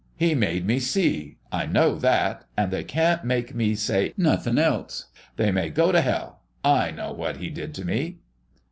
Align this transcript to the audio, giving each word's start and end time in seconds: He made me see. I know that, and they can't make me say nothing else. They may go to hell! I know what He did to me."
He 0.15 0.33
made 0.33 0.65
me 0.65 0.79
see. 0.79 1.37
I 1.51 1.67
know 1.67 1.93
that, 1.99 2.45
and 2.57 2.71
they 2.71 2.83
can't 2.83 3.23
make 3.23 3.53
me 3.53 3.75
say 3.75 4.15
nothing 4.17 4.57
else. 4.57 5.05
They 5.35 5.51
may 5.51 5.69
go 5.69 5.91
to 5.91 6.01
hell! 6.01 6.41
I 6.65 6.89
know 6.89 7.13
what 7.13 7.37
He 7.37 7.51
did 7.51 7.75
to 7.75 7.85
me." 7.85 8.17